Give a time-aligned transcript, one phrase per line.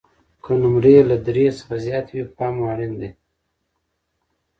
[0.43, 3.09] که نمرې له درې څخه زیاتې وي، پام مو اړین دی.